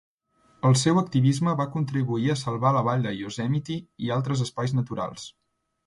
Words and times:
El 0.69 0.77
seu 0.83 1.01
activisme 1.01 1.53
va 1.59 1.67
contribuir 1.75 2.33
a 2.33 2.39
salvar 2.45 2.73
la 2.79 2.83
Vall 2.91 3.07
de 3.09 3.15
Yosemite 3.21 3.79
i 4.07 4.15
altres 4.21 4.47
espais 4.49 4.79
naturals. 4.81 5.33